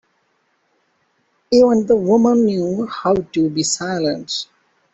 [1.51, 4.47] Even the women knew how to be silent.